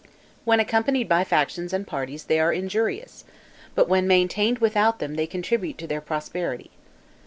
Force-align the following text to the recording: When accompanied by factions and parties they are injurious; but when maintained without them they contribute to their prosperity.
When 0.45 0.59
accompanied 0.59 1.07
by 1.07 1.23
factions 1.23 1.73
and 1.73 1.85
parties 1.85 2.23
they 2.23 2.39
are 2.39 2.51
injurious; 2.51 3.23
but 3.75 3.87
when 3.87 4.07
maintained 4.07 4.57
without 4.57 4.97
them 4.97 5.13
they 5.13 5.27
contribute 5.27 5.77
to 5.77 5.85
their 5.85 6.01
prosperity. 6.01 6.71